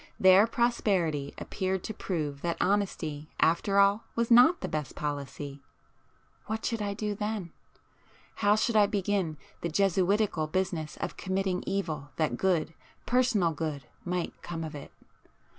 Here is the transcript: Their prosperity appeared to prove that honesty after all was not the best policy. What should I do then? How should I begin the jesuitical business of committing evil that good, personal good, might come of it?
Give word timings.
Their 0.19 0.47
prosperity 0.47 1.35
appeared 1.37 1.83
to 1.83 1.93
prove 1.93 2.41
that 2.41 2.57
honesty 2.59 3.29
after 3.39 3.77
all 3.77 4.05
was 4.15 4.31
not 4.31 4.61
the 4.61 4.67
best 4.67 4.95
policy. 4.95 5.61
What 6.47 6.65
should 6.65 6.81
I 6.81 6.95
do 6.95 7.13
then? 7.13 7.51
How 8.37 8.55
should 8.55 8.75
I 8.75 8.87
begin 8.87 9.37
the 9.61 9.69
jesuitical 9.69 10.47
business 10.47 10.97
of 10.97 11.17
committing 11.17 11.63
evil 11.67 12.09
that 12.15 12.35
good, 12.35 12.73
personal 13.05 13.51
good, 13.51 13.83
might 14.03 14.33
come 14.41 14.63
of 14.63 14.73
it? 14.73 14.91